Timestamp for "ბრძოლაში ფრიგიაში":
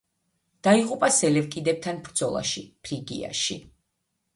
2.09-3.65